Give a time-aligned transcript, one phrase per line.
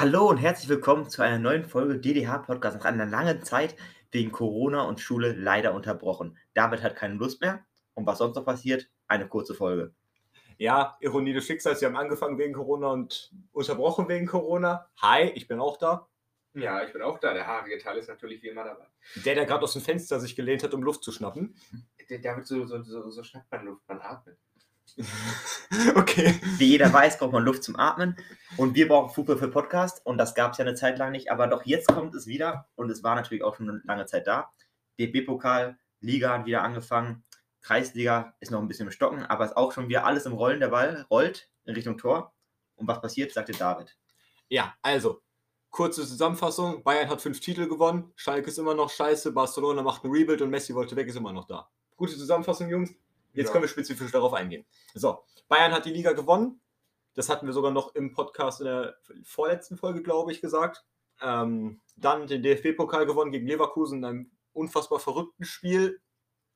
[0.00, 3.76] Hallo und herzlich willkommen zu einer neuen Folge DDH Podcast nach einer langen Zeit
[4.10, 6.38] wegen Corona und Schule leider unterbrochen.
[6.54, 9.94] David hat keine Lust mehr und was sonst noch passiert, eine kurze Folge.
[10.56, 14.88] Ja, Ironie des Schicksals, wir haben angefangen wegen Corona und unterbrochen wegen Corona.
[15.02, 16.08] Hi, ich bin auch da.
[16.54, 17.34] Ja, ich bin auch da.
[17.34, 18.86] Der haarige Teil ist natürlich wie immer dabei.
[19.26, 21.54] Der, der gerade aus dem Fenster sich gelehnt hat, um Luft zu schnappen.
[22.08, 24.38] Der, der wird so, so, so, so schnappt man Luft, man atmet.
[25.94, 26.34] okay.
[26.58, 28.16] Wie jeder weiß, braucht man Luft zum Atmen
[28.56, 31.30] und wir brauchen Fußball für Podcast und das gab es ja eine Zeit lang nicht,
[31.30, 34.26] aber doch jetzt kommt es wieder und es war natürlich auch schon eine lange Zeit
[34.26, 34.52] da.
[34.98, 37.24] DB-Pokal, Liga hat wieder angefangen,
[37.62, 40.60] Kreisliga ist noch ein bisschen im Stocken, aber ist auch schon wieder alles im Rollen.
[40.60, 42.34] Der Ball rollt in Richtung Tor
[42.76, 43.96] und was passiert, sagte David.
[44.48, 45.22] Ja, also,
[45.70, 46.82] kurze Zusammenfassung.
[46.82, 50.50] Bayern hat fünf Titel gewonnen, Schalke ist immer noch scheiße, Barcelona macht ein Rebuild und
[50.50, 51.68] Messi wollte weg, ist immer noch da.
[51.96, 52.94] Gute Zusammenfassung, Jungs.
[53.32, 53.52] Jetzt Ja.
[53.52, 54.64] können wir spezifisch darauf eingehen.
[54.94, 56.60] So, Bayern hat die Liga gewonnen.
[57.14, 60.84] Das hatten wir sogar noch im Podcast in der vorletzten Folge, glaube ich, gesagt.
[61.20, 66.00] Ähm, dann den DFB-Pokal gewonnen gegen Leverkusen in einem unfassbar verrückten Spiel.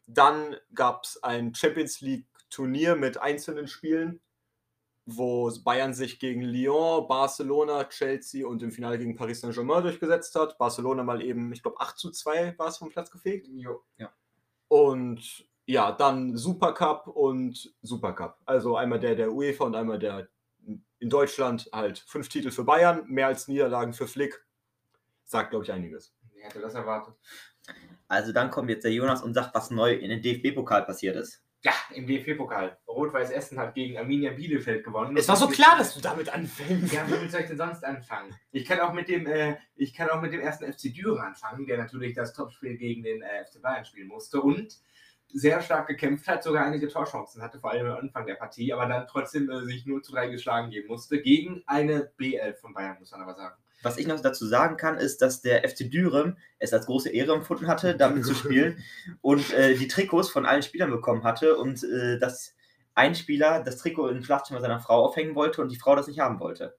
[0.07, 4.20] Dann gab es ein Champions League-Turnier mit einzelnen Spielen,
[5.07, 10.57] wo Bayern sich gegen Lyon, Barcelona, Chelsea und im Finale gegen Paris Saint-Germain durchgesetzt hat.
[10.57, 13.48] Barcelona mal eben, ich glaube, 8 zu 2 war es vom Platz gefegt.
[13.48, 13.83] Jo.
[14.69, 18.39] Und ja, dann Supercup und Supercup.
[18.45, 20.29] Also einmal der der UEFA und einmal der
[20.98, 24.42] in Deutschland halt fünf Titel für Bayern, mehr als Niederlagen für Flick.
[25.25, 26.15] Sagt, glaube ich, einiges.
[26.33, 27.15] Wer hätte das erwartet?
[28.09, 31.42] Also dann kommt jetzt der Jonas und sagt, was neu in den DFB-Pokal passiert ist.
[31.62, 32.77] Ja, im DFB-Pokal.
[32.87, 35.17] Rot-Weiß Essen hat gegen Arminia Bielefeld gewonnen.
[35.17, 36.92] Es war so klar, dass du damit anfängst.
[36.92, 38.35] Ja, womit soll ich denn sonst anfangen?
[38.53, 41.67] Ich kann auch mit dem, äh, ich kann auch mit dem ersten FC Düren anfangen,
[41.67, 44.79] der natürlich das Topspiel gegen den äh, FC Bayern spielen musste und
[45.35, 48.87] sehr stark gekämpft hat, sogar einige Torchancen hatte, vor allem am Anfang der Partie, aber
[48.87, 52.97] dann trotzdem äh, sich 0 zu 3 geschlagen geben musste, gegen eine B11 von Bayern,
[53.01, 53.57] muss man aber sagen.
[53.83, 57.35] Was ich noch dazu sagen kann, ist, dass der FC Dürem es als große Ehre
[57.35, 58.83] empfunden hatte, damit zu spielen
[59.20, 62.55] und äh, die Trikots von allen Spielern bekommen hatte und äh, dass
[62.95, 66.20] ein Spieler das Trikot im Schlafzimmer seiner Frau aufhängen wollte und die Frau das nicht
[66.20, 66.79] haben wollte.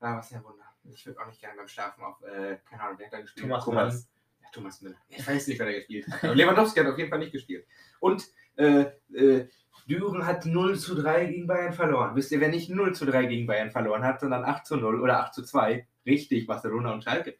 [0.00, 0.64] Ah, was ein Wunder.
[0.84, 3.46] Ich würde auch nicht gerne beim Schlafen auf, äh, keine Ahnung, wer hat da gespielt?
[3.46, 4.08] Thomas Thomas.
[4.52, 4.96] Thomas Müller.
[5.08, 6.22] Ich weiß nicht, wer da gespielt hat.
[6.24, 7.66] Aber Lewandowski hat auf jeden Fall nicht gespielt.
[8.00, 8.24] Und
[8.56, 9.48] äh, äh,
[9.88, 12.14] Düren hat 0 zu 3 gegen Bayern verloren.
[12.14, 15.00] Wisst ihr, wer nicht 0 zu 3 gegen Bayern verloren hat, sondern 8 zu 0
[15.00, 15.86] oder 8 zu 2?
[16.06, 17.36] Richtig, Barcelona und Schalke.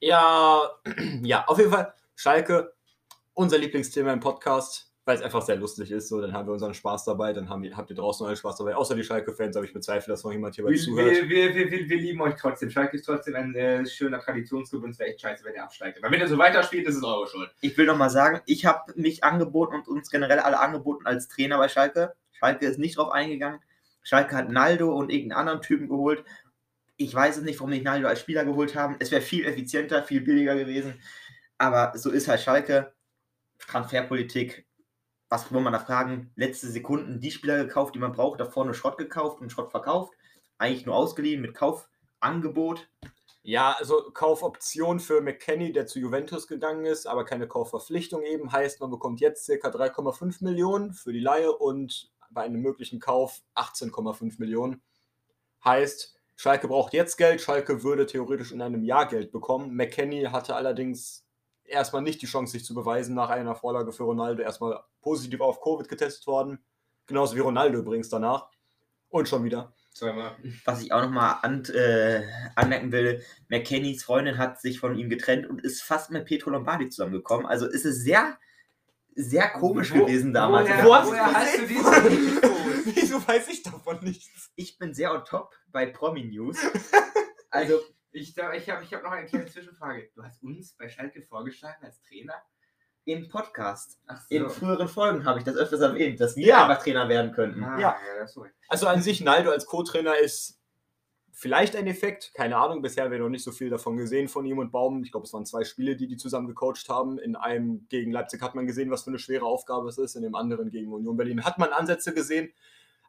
[0.00, 0.62] Ja,
[1.22, 2.72] ja, auf jeden Fall Schalke,
[3.34, 6.10] unser Lieblingsthema im Podcast, weil es einfach sehr lustig ist.
[6.10, 8.76] So, dann haben wir unseren Spaß dabei, dann haben, habt ihr draußen euren Spaß dabei.
[8.76, 11.10] Außer die Schalke-Fans, aber ich bezweifle, dass noch jemand hierbei Wir, zuhört.
[11.10, 12.68] wir, wir, wir, wir, lieben euch trotzdem.
[12.68, 15.96] Schalke ist trotzdem ein äh, schöner Traditionsclub und es wäre echt scheiße, wenn ihr absteigt.
[16.04, 17.50] Aber wenn ihr so weiterspielt, ist es eure Schuld.
[17.62, 21.56] Ich will nochmal sagen, ich habe mich angeboten und uns generell alle angeboten als Trainer
[21.56, 22.12] bei Schalke.
[22.32, 23.60] Schalke ist nicht drauf eingegangen.
[24.02, 26.22] Schalke hat Naldo und irgendeinen anderen Typen geholt.
[26.98, 28.96] Ich weiß es nicht, warum die Naldo als Spieler geholt haben.
[28.98, 31.00] Es wäre viel effizienter, viel billiger gewesen.
[31.56, 32.92] Aber so ist halt Schalke.
[33.58, 34.67] Transferpolitik.
[35.28, 36.32] Was will man da fragen?
[36.36, 38.40] Letzte Sekunden die Spieler gekauft, die man braucht.
[38.40, 40.14] Davor nur Schrott gekauft und Schrott verkauft.
[40.56, 42.88] Eigentlich nur ausgeliehen mit Kaufangebot.
[43.42, 48.80] Ja, also Kaufoption für McKenny, der zu Juventus gegangen ist, aber keine Kaufverpflichtung eben, heißt,
[48.80, 49.68] man bekommt jetzt ca.
[49.68, 54.82] 3,5 Millionen für die Leihe und bei einem möglichen Kauf 18,5 Millionen.
[55.64, 59.74] Heißt, Schalke braucht jetzt Geld, Schalke würde theoretisch in einem Jahr Geld bekommen.
[59.74, 61.24] McKenny hatte allerdings
[61.68, 65.60] erstmal nicht die Chance, sich zu beweisen, nach einer Vorlage für Ronaldo erstmal positiv auf
[65.60, 66.58] Covid getestet worden.
[67.06, 68.48] Genauso wie Ronaldo übrigens danach.
[69.08, 69.72] Und schon wieder.
[69.94, 70.36] Zweimal.
[70.64, 72.22] Was ich auch nochmal an, äh,
[72.54, 76.88] anmerken will, McKennys Freundin hat sich von ihm getrennt und ist fast mit Pietro Lombardi
[76.88, 77.46] zusammengekommen.
[77.46, 78.38] Also ist es sehr,
[79.16, 80.68] sehr komisch Wo- gewesen damals.
[80.68, 81.78] woher- woher du hast du gesehen?
[81.78, 82.58] diese Infos?
[82.94, 84.50] Wieso weiß ich davon nichts?
[84.54, 86.58] Ich bin sehr on top bei Promi News.
[87.50, 87.80] Also,
[88.12, 90.10] Ich, ich habe ich hab noch eine kleine Zwischenfrage.
[90.14, 92.34] Du hast uns bei Schalke vorgeschlagen als Trainer?
[93.04, 96.66] im Podcast, Ach in früheren Folgen habe ich das öfters erwähnt, dass wir Ja.
[96.66, 97.64] einfach Trainer werden könnten.
[97.64, 97.96] Ah, Ja.
[98.18, 98.44] ja, so.
[98.68, 100.60] Also an sich, Naldo als Co-Trainer ist
[101.32, 102.82] vielleicht ein Effekt, keine Ahnung.
[102.82, 105.02] Bisher haben wir noch nicht so viel davon gesehen von ihm und Baum.
[105.04, 107.18] Ich glaube, es waren zwei Spiele, die die zusammen gecoacht haben.
[107.18, 110.14] In einem gegen Leipzig hat man gesehen, was für eine schwere Aufgabe es ist.
[110.14, 112.52] In dem anderen gegen Union Berlin hat man Ansätze gesehen.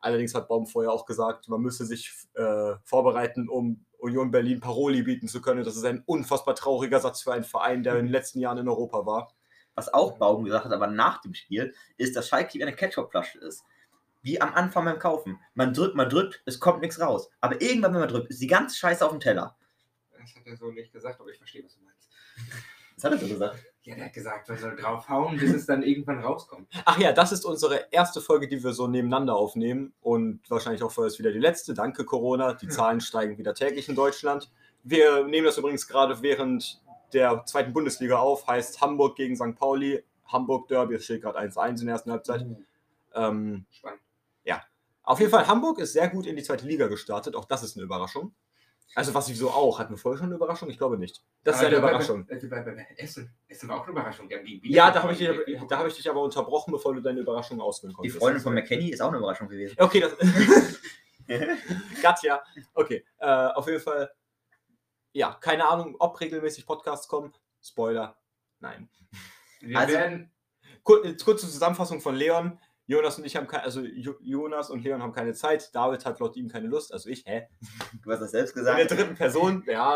[0.02, 5.04] Allerdings hat Baum vorher auch gesagt, man müsse sich äh, vorbereiten, um Union Berlin Paroli
[5.04, 5.64] bieten zu können.
[5.64, 8.70] Das ist ein unfassbar trauriger Satz für einen Verein, der in den letzten Jahren in
[8.70, 9.34] Europa war.
[9.76, 13.40] Was auch Baum gesagt hat, aber nach dem Spiel, ist, dass Schalke wie eine Ketchupflasche
[13.40, 13.64] ist.
[14.22, 15.40] Wie am Anfang beim Kaufen.
[15.54, 17.30] Man drückt, man drückt, es kommt nichts raus.
[17.40, 19.56] Aber irgendwann, wenn man drückt, ist die ganze Scheiße auf dem Teller.
[20.18, 22.10] Das hat er so nicht gesagt, aber ich verstehe, was du meinst.
[22.96, 23.64] Das hat er so gesagt.
[23.84, 26.68] Ja, der hat gesagt, man soll draufhauen, bis es dann irgendwann rauskommt.
[26.86, 30.92] Ach ja, das ist unsere erste Folge, die wir so nebeneinander aufnehmen und wahrscheinlich auch
[30.92, 31.74] vorerst wieder die letzte.
[31.74, 32.72] Danke Corona, die Ja.
[32.72, 34.52] Zahlen steigen wieder täglich in Deutschland.
[34.84, 36.82] Wir nehmen das übrigens gerade während
[37.14, 39.56] der zweiten Bundesliga auf, heißt Hamburg gegen St.
[39.56, 40.04] Pauli.
[40.26, 42.46] Hamburg Derby, es steht gerade 1-1 in der ersten Halbzeit.
[43.16, 44.00] Ähm, Spannend.
[45.04, 47.36] auf jeden Fall, Hamburg ist sehr gut in die zweite Liga gestartet.
[47.36, 48.32] Auch das ist eine Überraschung.
[48.96, 49.78] Also, was wieso auch?
[49.80, 50.70] Hatten wir vorher schon eine Überraschung?
[50.70, 51.24] Ich glaube nicht.
[51.44, 52.26] Das ist Aber eine Überraschung.
[52.26, 53.32] bei- bei- bei- bei Essen.
[53.48, 54.28] Essen war auch eine Überraschung.
[54.28, 57.20] Die Ja, da habe ich, dich- da hab ich dich aber unterbrochen, bevor du deine
[57.20, 58.18] Überraschung ausführen Die konntest.
[58.18, 59.76] Freundin von McKenny ist auch eine Überraschung gewesen.
[59.80, 60.16] Okay, das.
[62.02, 62.42] Katja.
[62.74, 64.12] Okay, äh, auf jeden Fall.
[65.14, 67.34] Ja, keine Ahnung, ob regelmäßig Podcasts kommen.
[67.62, 68.18] Spoiler.
[68.60, 68.90] Nein.
[69.60, 70.32] Wir Also- werden,
[70.84, 72.58] Kur kurze Zusammenfassung von Leon.
[72.90, 75.74] Jonas und ich haben keine, also Jo- Jonas und Leon haben keine Zeit.
[75.76, 76.92] David hat laut ihm keine Lust.
[76.92, 77.48] Also ich, hä?
[78.04, 79.00] Du hast das selbst In der gesagt.
[79.00, 79.96] dritten Person, ja.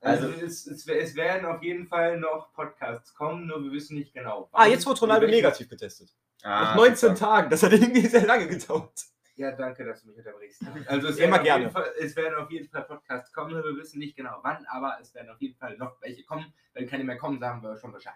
[0.00, 3.96] also, Also- es, es, es werden auf jeden Fall noch Podcasts kommen, nur wir wissen
[3.98, 4.48] nicht genau.
[4.52, 6.10] Ah, jetzt wurde Ronaldo negativ getestet.
[6.44, 7.14] Ah, Nach 19 super.
[7.14, 7.50] Tagen.
[7.50, 9.00] Das hat irgendwie sehr lange gedauert.
[9.36, 10.62] Ja, danke, dass du mich unterbrichst.
[10.86, 11.60] Also es Immer werden, auf gerne.
[11.64, 14.64] jeden Fall, es werden auf jeden Fall Podcasts kommen, nur wir wissen nicht genau wann,
[14.70, 16.54] aber es werden auf jeden Fall noch welche kommen.
[16.72, 18.14] Wenn keine mehr kommen, sagen wir schon Bescheid.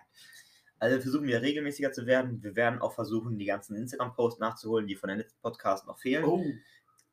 [0.78, 2.42] Also versuchen wir regelmäßiger zu werden.
[2.42, 6.24] Wir werden auch versuchen, die ganzen Instagram-Posts nachzuholen, die von der letzten Podcast noch fehlen.
[6.24, 6.44] Oh,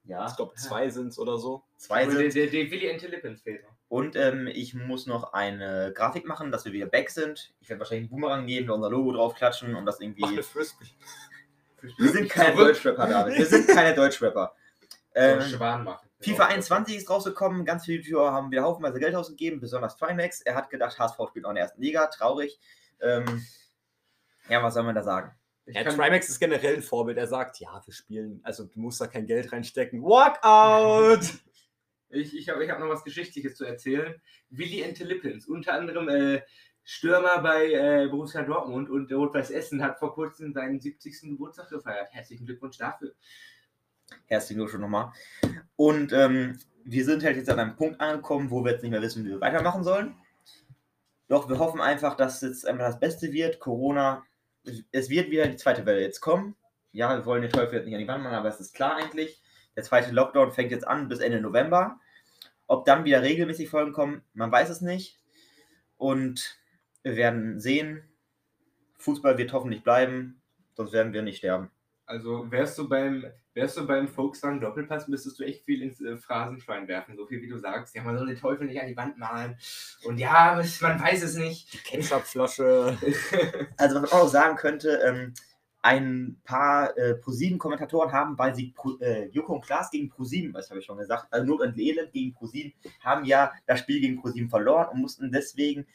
[0.04, 1.64] Ja, Ich glaube, zwei sind es oder so.
[1.78, 2.36] zwei der, sind.
[2.36, 3.72] der, der Willi Intelligence fehlt noch.
[3.88, 7.54] Und ähm, ich muss noch eine Grafik machen, dass wir wieder back sind.
[7.60, 10.24] Ich werde wahrscheinlich einen Boomerang geben, da unser Logo drauf klatschen und das irgendwie.
[10.24, 10.86] eine Frisbee.
[11.98, 12.56] Wir sind keine.
[12.56, 13.38] Deutschrapper, David.
[13.38, 14.54] Wir sind keine Deutschrapper.
[15.18, 16.10] Ähm, Ähm, Schwan machen.
[16.20, 20.42] FIFA 21 ist rausgekommen, ganz viele YouTuber haben wieder haufenweise Geld ausgegeben, besonders Trimax.
[20.42, 22.60] Er hat gedacht, HSV spielt auch in der ersten Liga, traurig.
[23.02, 23.44] Ähm,
[24.50, 25.32] ja, was soll man da sagen?
[25.66, 27.18] Ich Ja, kann- Trimax ist generell ein Vorbild.
[27.18, 30.02] Er sagt, ja, wir spielen, also du musst da kein Geld reinstecken.
[30.04, 31.26] Walkout!
[32.10, 34.22] Ich, ich habe ich hab noch was Geschichtliches zu erzählen.
[34.50, 36.42] Willi Entelippens, unter anderem äh,
[36.84, 41.22] Stürmer bei äh, Borussia Dortmund und Rot-Weiß Essen, hat vor kurzem seinen 70.
[41.32, 42.08] Geburtstag gefeiert.
[42.14, 43.14] Herzlichen Glückwunsch dafür.
[44.28, 45.12] Herzlichen Glückwunsch nochmal.
[45.76, 49.02] Und ähm, wir sind halt jetzt an einem Punkt angekommen, wo wir jetzt nicht mehr
[49.02, 50.16] wissen, wie wir weitermachen sollen.
[51.28, 53.60] Doch wir hoffen einfach, dass jetzt einfach das Beste wird.
[53.60, 54.24] Corona,
[54.92, 56.56] es wird wieder die zweite Welle jetzt kommen.
[56.92, 58.96] Ja, wir wollen den Teufel jetzt nicht an die Wand machen, aber es ist klar
[58.96, 59.42] eigentlich.
[59.76, 62.00] Der zweite Lockdown fängt jetzt an bis Ende November.
[62.68, 65.20] Ob dann wieder regelmäßig Folgen kommen, man weiß es nicht.
[65.98, 66.58] Und
[67.04, 68.04] wir werden sehen.
[68.98, 70.42] Fußball wird hoffentlich bleiben,
[70.74, 71.70] sonst werden wir nicht sterben.
[72.06, 76.18] Also wärst du beim, wärst du beim Volkswagen Doppelpass, müsstest du echt viel ins äh,
[76.18, 77.96] Phrasenschwein werfen, so viel wie du sagst.
[77.96, 79.58] Ja, man soll den Teufel nicht an die Wand malen.
[80.04, 81.84] Und ja, man weiß es nicht.
[81.86, 82.98] Ketchupflasche.
[83.78, 85.34] Also, was man auch noch sagen könnte, ähm,
[85.82, 90.70] ein paar äh, ProSieben-Kommentatoren haben, weil sie Pro, äh, Joko und Klaas gegen ProSieben, das
[90.70, 94.20] habe ich schon gesagt, also Not und Elend gegen ProSieben, haben ja das Spiel gegen
[94.20, 95.86] ProSieben verloren und mussten deswegen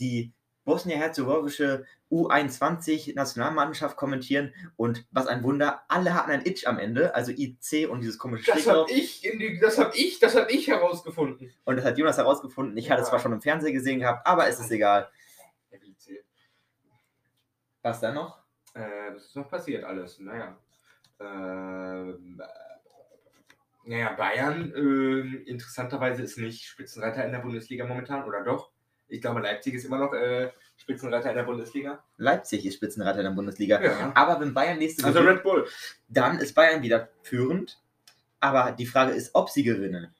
[0.00, 0.32] die
[0.66, 7.88] bosnien-herzegowische U21-Nationalmannschaft kommentieren und was ein Wunder, alle hatten ein Itch am Ende, also IC
[7.88, 11.52] und dieses komische Das habe ich, die, das habe ich, das habe ich herausgefunden.
[11.64, 12.76] Und das hat Jonas herausgefunden.
[12.76, 13.12] Ich hatte es Ja.
[13.12, 15.08] zwar schon im Fernsehen gesehen gehabt, aber es ist egal.
[15.70, 15.78] Ja?
[17.82, 18.38] Was dann noch?
[18.74, 20.18] Äh, das ist noch passiert alles.
[20.18, 20.58] Naja.
[21.20, 28.72] Ähm, äh, naja, Bayern ähm, interessanterweise ist nicht Spitzenreiter in der Bundesliga momentan, oder doch?
[29.08, 32.02] Ich glaube, Leipzig ist immer noch äh, Spitzenreiter in der Bundesliga.
[32.16, 33.80] Leipzig ist Spitzenreiter in der Bundesliga.
[33.82, 34.12] Ja.
[34.14, 35.68] Aber wenn Bayern nächste Also gewinnt, Red Bull.
[36.08, 37.80] dann ist Bayern wieder führend.
[38.40, 40.14] Aber die Frage ist, ob sie gewinnen.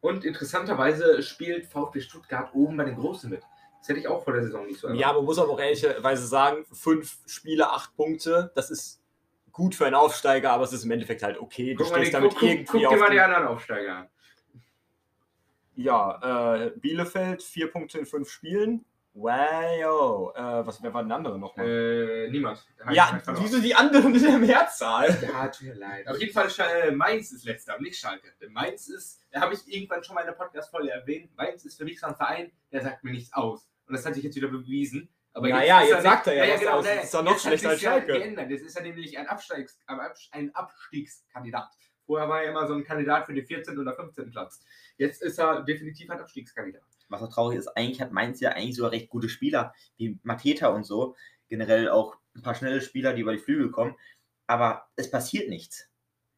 [0.00, 3.42] Und interessanterweise spielt VfB Stuttgart oben bei den Großen mit.
[3.80, 6.26] Das hätte ich auch vor der Saison nicht so Ja, man muss aber auch ehrlicherweise
[6.26, 9.02] sagen, fünf Spiele, acht Punkte, das ist
[9.52, 11.74] gut für einen Aufsteiger, aber es ist im Endeffekt halt okay.
[11.74, 13.96] Du Guck, mal, stehst damit guck, guck, irgendwie guck dir auf mal die anderen Aufsteiger
[13.96, 14.08] an.
[15.76, 18.84] Ja, äh, Bielefeld, vier Punkte in fünf Spielen.
[19.16, 21.68] Wow, äh, was, wer war denn der andere nochmal?
[21.68, 22.66] Äh, niemand.
[22.90, 25.16] ja, wieso die anderen in der Mehrzahl?
[25.22, 26.08] Ja, tut mir leid.
[26.08, 28.32] Auf jeden Fall, äh, Mainz ist letzter, nicht Schalke.
[28.40, 31.76] Denn Mainz ist, da habe ich irgendwann schon mal in der Podcast-Folge erwähnt, Mainz ist
[31.78, 33.68] für mich so ein Verein, der sagt mir nichts aus.
[33.86, 35.08] Und das hat sich jetzt wieder bewiesen.
[35.32, 36.84] Aber Naja, ist jetzt sagt er ja naja, was genau, aus.
[36.84, 38.12] Das ist doch noch jetzt hat schlechter als sich's ja Schalke.
[38.14, 38.50] Geändert.
[38.50, 41.68] Jetzt ist er nämlich ein, Absteigs, ein Abs- ein Abstiegskandidat.
[42.06, 43.78] Vorher war er immer so ein Kandidat für den 14.
[43.78, 44.30] oder 15.
[44.30, 44.60] Platz.
[44.96, 46.82] Jetzt ist er definitiv ein Abstiegskandidat.
[47.08, 50.68] Was auch traurig ist, eigentlich hat Mainz ja eigentlich sogar recht gute Spieler, wie Mateta
[50.68, 51.16] und so.
[51.48, 53.94] Generell auch ein paar schnelle Spieler, die über die Flügel kommen.
[54.46, 55.88] Aber es passiert nichts.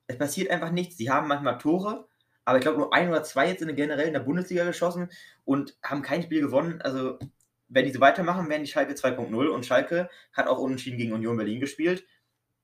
[0.06, 0.96] Es passiert einfach nichts.
[0.96, 2.08] Sie haben manchmal Tore,
[2.44, 5.10] aber ich glaube nur ein oder zwei jetzt in der generell in der Bundesliga geschossen
[5.44, 6.80] und haben kein Spiel gewonnen.
[6.82, 7.18] Also,
[7.68, 11.36] wenn die so weitermachen, werden die Schalke 2.0 und Schalke hat auch unentschieden gegen Union
[11.36, 12.06] Berlin gespielt.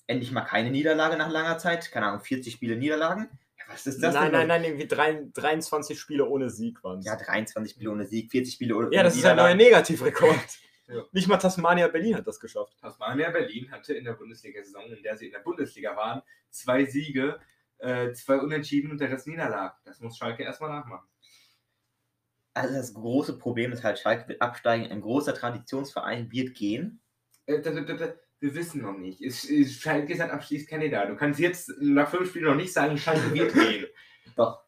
[0.06, 1.90] Endlich mal keine Niederlage nach langer Zeit.
[1.90, 3.28] Keine Ahnung, 40 Spiele Niederlagen.
[3.72, 4.32] Was ist das Nein, denn?
[4.32, 7.06] nein, nein, irgendwie drei- 23 Spiele ohne Sieg waren es.
[7.06, 9.54] Ja, 23 Spiele ohne Sieg, 40 Spiele ohne Ja, das ist ein neuer.
[9.54, 10.38] Negativrekord.
[10.88, 11.04] Ja.
[11.12, 12.76] Nicht mal Tasmania Berlin hat das geschafft.
[12.78, 17.38] Tasmania Berlin hatte in der Bundesliga-Saison, in der sie in der Bundesliga waren, zwei Siege,
[17.78, 19.76] äh, zwei Unentschieden und der Rest Niederlag.
[19.84, 21.08] Das muss Schalke erstmal nachmachen.
[22.52, 27.00] Also das große Problem ist halt, Schalke wird absteigen, ein großer Traditionsverein wird gehen.
[27.46, 29.20] Äh, da, da, da, da, wir wissen noch nicht.
[29.22, 31.08] Ist, ist Schalke ist ein Abschließkandidat.
[31.08, 33.86] Du kannst jetzt nach fünf Spielen noch nicht sagen, Schalke wird gehen.
[34.36, 34.60] Doch.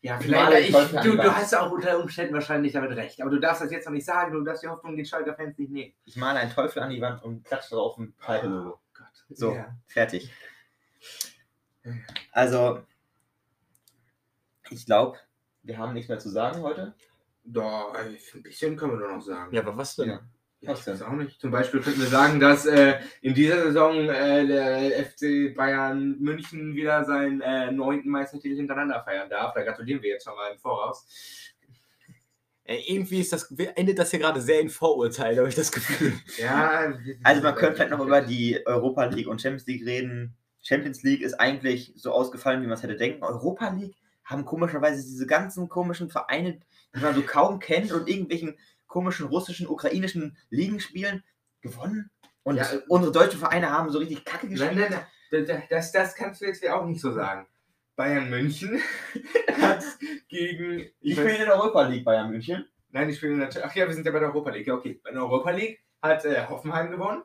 [0.00, 0.68] Ja, vielleicht.
[0.68, 3.20] Ich, du, du hast auch unter Umständen wahrscheinlich damit recht.
[3.20, 4.32] Aber du darfst das jetzt noch nicht sagen.
[4.32, 5.92] Du darfst die Hoffnung den Schalker Fans nicht nehmen.
[6.04, 8.74] Ich male einen Teufel an die Wand und klatsche drauf ein Schalke-Logo.
[8.74, 9.24] Oh Gott.
[9.30, 9.76] So, Ja.
[9.88, 10.32] fertig.
[12.30, 12.82] Also,
[14.70, 15.18] ich glaube,
[15.64, 16.94] wir haben nichts mehr zu sagen heute.
[17.42, 19.52] Doch, ein bisschen können wir nur noch sagen.
[19.52, 20.10] Ja, aber was denn?
[20.10, 20.20] Ja.
[20.60, 21.40] Ja, Was ich weiß auch nicht.
[21.40, 26.74] Zum Beispiel könnten wir sagen, dass äh, in dieser Saison äh, der FC Bayern München
[26.74, 29.54] wieder seinen äh, neunten Meistertitel hintereinander feiern darf.
[29.54, 31.06] Da gratulieren wir jetzt schon mal im Voraus.
[32.64, 36.12] Äh, irgendwie ist das, endet das hier gerade sehr in Vorurteile, habe ich das Gefühl.
[36.36, 40.36] Ja, Also man könnte vielleicht noch über die Europa League und Champions League reden.
[40.60, 43.22] Champions League ist eigentlich so ausgefallen, wie man es hätte denken.
[43.22, 46.60] Europa League haben komischerweise diese ganzen komischen Vereine,
[46.94, 51.22] die man so kaum kennt und irgendwelchen komischen russischen, ukrainischen Ligen spielen,
[51.60, 52.10] gewonnen.
[52.42, 54.90] Und Ja, äh, unsere deutschen Vereine haben so richtig Kacke Nein, gespielt.
[54.90, 54.90] nein,
[55.30, 55.46] nein.
[55.46, 57.46] Da- Das, das kannst du jetzt auch nicht so sagen.
[57.96, 58.80] Bayern München
[59.60, 59.84] hat
[60.28, 60.80] gegen.
[60.80, 62.66] Ich Ich spiele weiß, in der Europa League Bayern München.
[62.90, 63.66] nein, ich spiele natürlich.
[63.66, 64.66] Ach ja, wir sind ja bei der Europa League.
[64.66, 65.00] Ja, okay.
[65.04, 67.22] Bei der Europa League hat äh, Hoffenheim gewonnen.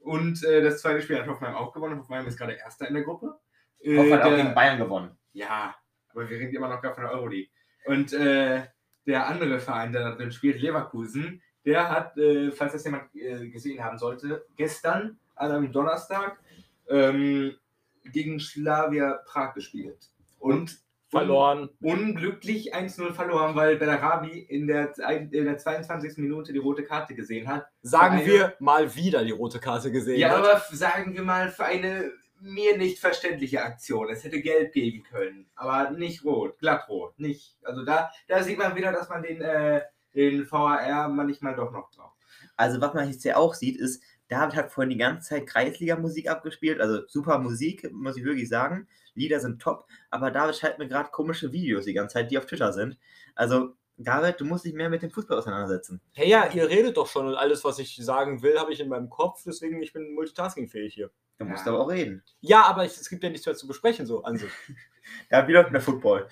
[0.00, 1.98] Und äh, das zweite Spiel hat Hoffenheim auch gewonnen.
[2.00, 3.38] Hoffenheim ist gerade Erster in der Gruppe.
[3.80, 5.18] Äh, Hoffenheim hat auch der- gegen Bayern gewonnen.
[5.32, 5.76] Ja,
[6.10, 7.50] aber wir reden immer noch gerade von der Euroleague.
[7.84, 8.62] Und äh,
[9.06, 13.48] der andere Verein, der da drin spielt, Leverkusen, der hat, äh, falls das jemand äh,
[13.48, 16.38] gesehen haben sollte, gestern an einem Donnerstag
[16.88, 17.54] ähm,
[18.04, 20.10] gegen Slavia Prag gespielt.
[20.38, 20.78] Und
[21.10, 21.70] Verloren.
[21.80, 24.92] unglücklich 1-0 verloren, weil Bellarabi in der,
[25.30, 26.18] in der 22.
[26.18, 27.66] Minute die rote Karte gesehen hat.
[27.82, 30.18] Sagen Eine- wir mal wieder die rote Karte gesehen.
[30.20, 30.36] Ja, hat.
[30.38, 34.08] aber sagen wir mal für eine mir nicht verständliche Aktion.
[34.10, 37.56] Es hätte gelb geben können, aber nicht rot, glattrot, nicht.
[37.62, 39.82] Also da, da sieht man wieder, dass man den, äh,
[40.14, 42.16] den VAR manchmal doch noch braucht.
[42.56, 46.28] Also was man jetzt ja auch sieht, ist, David hat vorhin die ganze Zeit Kreisliga-Musik
[46.28, 48.86] abgespielt, also super Musik, muss ich wirklich sagen.
[49.14, 52.46] Lieder sind top, aber David schreibt mir gerade komische Videos die ganze Zeit, die auf
[52.46, 52.98] Twitter sind.
[53.34, 56.00] Also, David, du musst dich mehr mit dem Fußball auseinandersetzen.
[56.12, 58.88] Hey, ja, ihr redet doch schon und alles, was ich sagen will, habe ich in
[58.88, 61.10] meinem Kopf, deswegen ich bin multitaskingfähig hier.
[61.38, 61.72] Du musst Ja.
[61.72, 62.22] aber auch reden.
[62.40, 64.50] Ja, aber ich, es gibt ja nichts mehr zu besprechen, so an sich.
[65.30, 66.28] Ja, wie läuft der Football?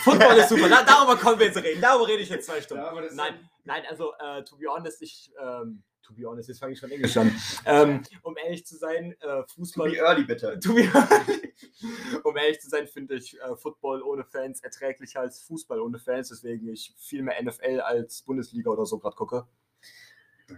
[0.00, 2.84] Football ist super, da, darüber können wir jetzt reden, darüber rede ich jetzt zwei Stunden.
[2.84, 6.74] Ja, nein, nein, also, äh, to be honest, ich, ähm, to be honest, jetzt fange
[6.74, 7.34] ich schon Englisch an.
[7.64, 9.92] ähm, um ehrlich zu sein, äh, Fußball.
[9.92, 10.58] Be early, bitte.
[10.62, 10.90] To be
[12.24, 16.28] um ehrlich zu sein, finde ich äh, Football ohne Fans erträglicher als Fußball ohne Fans,
[16.28, 19.46] deswegen ich viel mehr NFL als Bundesliga oder so gerade gucke.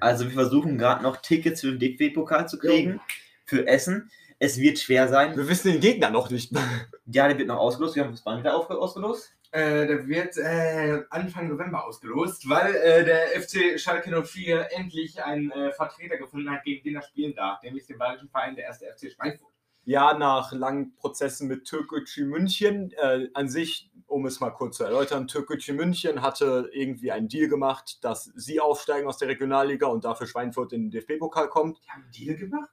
[0.01, 3.01] Also, wir versuchen gerade noch Tickets für den DFB-Pokal zu kriegen,
[3.45, 4.11] für Essen.
[4.39, 5.37] Es wird schwer sein.
[5.37, 6.53] Wir wissen den Gegner noch nicht.
[7.07, 7.97] Ja, der wird noch ausgelost.
[7.97, 9.31] Wir haben das Bahn wieder ausgelost.
[9.51, 15.51] Äh, der wird äh, Anfang November ausgelost, weil äh, der FC Schalke 04 endlich einen
[15.51, 18.87] äh, Vertreter gefunden hat, gegen den er spielen darf, nämlich den bayerischen Verein der erste
[18.87, 19.53] FC Schweinfurt.
[19.85, 24.85] Ja, nach langen Prozessen mit Türkgücü München, äh, an sich, um es mal kurz zu
[24.85, 30.05] erläutern, Türkgücü München hatte irgendwie einen Deal gemacht, dass sie aufsteigen aus der Regionalliga und
[30.05, 31.79] dafür Schweinfurt in den DFB-Pokal kommt.
[31.85, 32.71] Die haben einen Deal gemacht?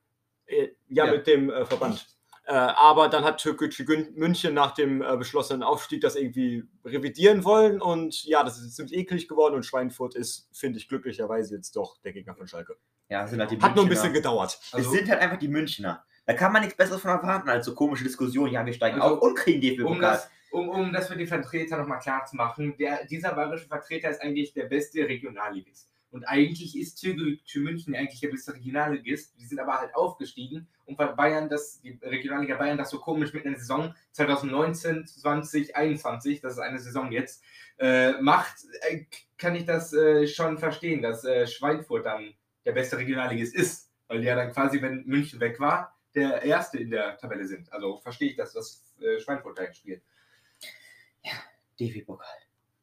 [0.52, 1.12] Äh, ja, Ja.
[1.14, 2.06] mit dem äh, Verband.
[2.46, 7.82] Äh, aber dann hat Türkgücü München nach dem äh, beschlossenen Aufstieg das irgendwie revidieren wollen
[7.82, 11.98] und ja, das ist ziemlich eklig geworden und Schweinfurt ist, finde ich, glücklicherweise jetzt doch
[12.04, 12.76] der Gegner von Schalke.
[13.10, 13.90] Ja, sind halt die Hat nur ein Münchner.
[14.10, 14.60] bisschen gedauert.
[14.62, 16.04] Es Also- sind halt einfach die Münchner.
[16.26, 18.52] Da kann man nichts Besseres von erwarten als so komische Diskussionen.
[18.54, 19.62] Ja, wir steigen Also, auf und kriegen Um
[19.94, 20.02] DFB-Pokal.
[20.02, 24.10] das, um, um das für die Vertreter nochmal klar zu machen, der, dieser bayerische Vertreter
[24.10, 25.91] ist eigentlich der beste Regionalligist.
[26.12, 29.34] Und eigentlich ist Türkgücü München eigentlich der beste Regionalligist.
[29.40, 33.34] Die sind aber halt aufgestiegen und weil Bayern das, die Regionalliga Bayern das so komisch
[33.34, 37.44] mit einer Saison 2019, 20, 21, das ist eine Saison jetzt,
[37.80, 39.06] äh, macht, äh,
[39.38, 42.34] kann ich das äh, schon verstehen, dass äh, Schweinfurt dann
[42.66, 43.90] der beste Regionalligist ist.
[44.08, 47.72] Weil die ja dann quasi, wenn München weg war, der Erste in der Tabelle sind.
[47.72, 50.04] Also verstehe ich das, was äh, Schweinfurt da spielt.
[51.80, 52.28] DFB-Pokal.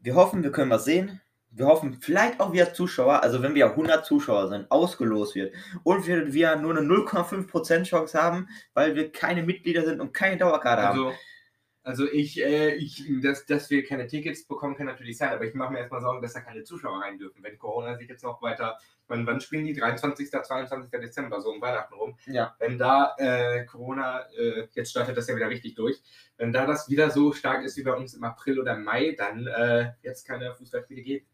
[0.01, 1.21] Wir hoffen, wir können was sehen.
[1.51, 6.07] Wir hoffen vielleicht auch wieder Zuschauer, also wenn wir 100 Zuschauer sind, ausgelost wird und
[6.07, 10.83] wir, wir nur eine 0,5% Chance haben, weil wir keine Mitglieder sind und keine Dauerkarte
[10.83, 10.99] haben.
[10.99, 11.15] Also,
[11.89, 15.55] also ich, äh, ich dass, dass wir keine Tickets bekommen, kann natürlich sein, aber ich
[15.55, 18.43] mache mir erstmal Sorgen, dass da keine Zuschauer rein dürfen, wenn Corona sich jetzt noch
[18.43, 18.77] weiter.
[19.07, 19.73] Wann, wann spielen die?
[19.73, 20.91] 23., 22.
[21.01, 22.19] Dezember, so um Weihnachten rum.
[22.27, 22.55] Ja.
[22.59, 26.03] Wenn da äh, Corona, äh, jetzt startet das ja wieder richtig durch,
[26.37, 29.47] wenn da das wieder so stark ist wie bei uns im April oder Mai, dann
[29.47, 31.27] äh, jetzt keine Fußballspiele geben.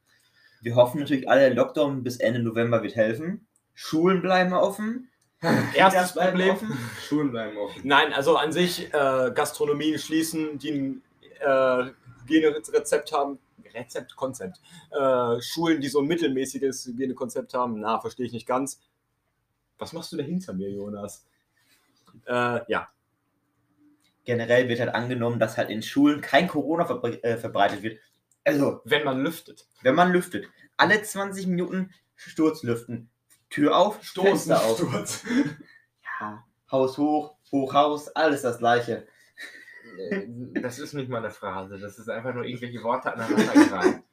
[0.64, 3.46] Wir hoffen natürlich alle, Lockdown bis Ende November wird helfen.
[3.74, 5.10] Schulen bleiben offen.
[5.74, 6.54] Erstes bleiben Problem.
[6.54, 6.78] offen.
[7.06, 7.82] Schulen bleiben offen.
[7.84, 11.02] Nein, also an sich äh, Gastronomien schließen, die ein
[11.40, 11.90] äh,
[12.22, 13.38] Hygienerezept haben.
[13.74, 14.58] Rezept, Konzept.
[14.90, 18.80] Äh, Schulen, die so ein mittelmäßiges Hygienekonzept haben, na, verstehe ich nicht ganz.
[19.76, 21.26] Was machst du da hinter mir, Jonas?
[22.26, 22.88] Äh, ja,
[24.24, 28.00] Generell wird halt angenommen, dass halt in Schulen kein Corona verbre äh, verbreitet wird.
[28.44, 29.66] Also, wenn man lüftet.
[29.82, 30.46] wenn man lüftet,
[30.76, 33.10] alle 20 Minuten Sturzlüften.
[33.50, 34.76] Tür auf, Fenster auf.
[34.78, 35.24] Sturz.
[36.20, 39.06] Ja, Haus hoch, Hochhaus, alles das gleiche.
[40.10, 40.26] Äh,
[40.60, 44.02] Das ist nicht mal eine Phrase, das ist einfach nur irgendwelche Worte aneinander gereiht.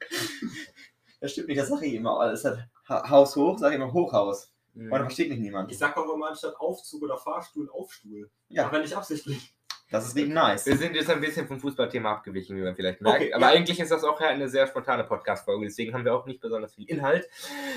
[1.19, 2.19] Das stimmt nicht, das sage ich immer.
[2.31, 4.51] Es hat Ha- Haus hoch, sage ich immer Hochhaus.
[4.73, 5.69] Und dann versteht mich niemand.
[5.71, 8.29] Ich sag auch immer anstatt Aufzug oder Fahrstuhl Aufstuhl.
[8.49, 8.65] Ja.
[8.65, 9.53] Aber nicht absichtlich.
[9.91, 10.65] Das ist richtig nice.
[10.65, 13.21] Wir sind jetzt ein bisschen vom Fußballthema abgewichen, wie man vielleicht merkt.
[13.21, 13.57] Okay, Aber ja.
[13.59, 16.89] eigentlich ist das auch eine sehr spontane Podcast-Folge, deswegen haben wir auch nicht besonders viel
[16.89, 17.29] Inhalt.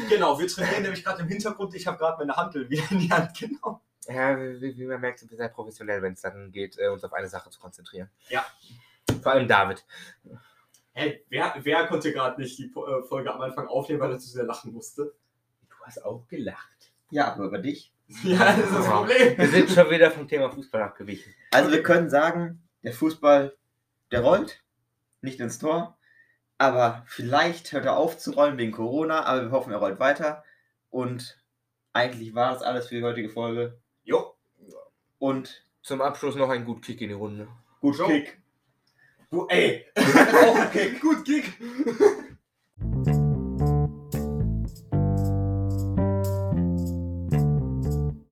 [0.09, 1.75] Genau, wir trainieren nämlich gerade im Hintergrund.
[1.75, 3.81] Ich habe gerade meine Handel wieder in die Hand genommen.
[4.07, 7.03] Ja, wie, wie man merkt, sind wir sehr professionell, wenn es darum geht, äh, uns
[7.03, 8.09] auf eine Sache zu konzentrieren.
[8.29, 8.45] Ja.
[9.23, 9.85] Vor allem David.
[10.93, 14.29] Hey, wer, wer konnte gerade nicht die äh, Folge am Anfang aufnehmen, weil er zu
[14.29, 15.15] sehr lachen musste?
[15.69, 16.93] Du hast auch gelacht.
[17.11, 17.94] Ja, aber über dich.
[18.23, 19.39] Ja, das ist das Problem.
[19.39, 21.35] Wir sind schon wieder vom Thema Fußball abgewichen.
[21.53, 23.57] Also wir können sagen, der Fußball,
[24.11, 24.63] der rollt,
[25.23, 25.97] nicht ins Tor.
[26.59, 30.45] Aber vielleicht hört er auf zu rollen wegen Corona, aber wir hoffen, er rollt weiter.
[30.91, 31.43] Und
[31.93, 33.79] eigentlich war das alles für die heutige Folge.
[34.05, 34.35] Jo.
[35.19, 37.49] Und Zum Abschluss noch ein gut Kick in die Runde.
[37.81, 37.99] gut.
[38.07, 38.39] Kick.
[39.31, 39.87] Du, ey.
[39.97, 41.01] auch ein Kick.
[41.01, 41.53] Gut Kick.